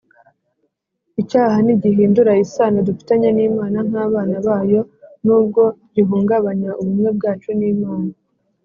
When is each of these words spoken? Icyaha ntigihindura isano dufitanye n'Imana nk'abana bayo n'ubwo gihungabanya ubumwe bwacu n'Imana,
Icyaha 1.21 1.55
ntigihindura 1.63 2.31
isano 2.45 2.77
dufitanye 2.87 3.29
n'Imana 3.35 3.77
nk'abana 3.87 4.35
bayo 4.47 4.81
n'ubwo 5.25 5.63
gihungabanya 5.93 6.69
ubumwe 6.81 7.09
bwacu 7.17 7.51
n'Imana, 7.59 8.11